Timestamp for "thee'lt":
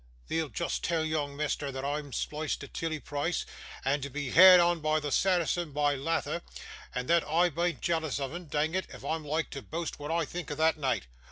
0.29-0.51